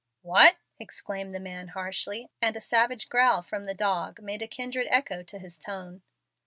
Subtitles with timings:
[0.23, 4.87] "What?" exclaimed the man, harshly, and a savage growl from the dog made a kindred
[4.89, 6.01] echo to his tone.